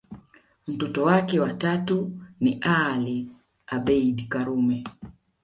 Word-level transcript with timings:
Mtoto 0.67 1.03
wake 1.03 1.39
wa 1.39 1.53
tatu 1.53 2.11
ni 2.39 2.59
Ali 2.61 3.27
Abeid 3.67 4.27
Karume 4.27 4.83